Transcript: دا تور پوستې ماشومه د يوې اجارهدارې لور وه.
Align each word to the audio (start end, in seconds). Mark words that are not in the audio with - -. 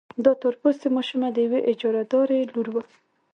دا 0.25 0.31
تور 0.41 0.53
پوستې 0.61 0.87
ماشومه 0.97 1.27
د 1.31 1.37
يوې 1.45 1.59
اجارهدارې 1.71 2.39
لور 2.53 2.67
وه. 2.73 2.83